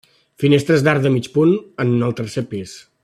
[0.43, 1.53] Finestres d'arc de mig punt
[1.85, 2.75] en el tercer pis.